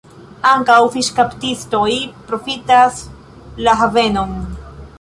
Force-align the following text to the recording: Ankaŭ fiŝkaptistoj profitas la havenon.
Ankaŭ 0.51 0.77
fiŝkaptistoj 0.95 1.91
profitas 2.31 2.99
la 3.67 3.77
havenon. 3.83 4.33